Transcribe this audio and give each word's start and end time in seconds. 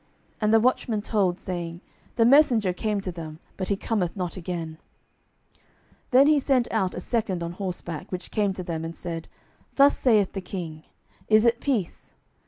And 0.41 0.51
the 0.51 0.59
watchman 0.59 1.03
told, 1.03 1.39
saying, 1.39 1.79
The 2.15 2.25
messenger 2.25 2.73
came 2.73 3.01
to 3.01 3.11
them, 3.11 3.37
but 3.55 3.67
he 3.67 3.75
cometh 3.77 4.15
not 4.17 4.35
again. 4.35 4.79
12:009:019 6.09 6.09
Then 6.09 6.25
he 6.25 6.39
sent 6.39 6.67
out 6.71 6.95
a 6.95 6.99
second 6.99 7.43
on 7.43 7.51
horseback, 7.51 8.11
which 8.11 8.31
came 8.31 8.51
to 8.53 8.63
them, 8.63 8.83
and 8.83 8.97
said, 8.97 9.27
Thus 9.75 9.95
saith 9.95 10.31
the 10.33 10.41
king, 10.41 10.85
Is 11.27 11.45
it 11.45 11.61
peace? 11.61 12.15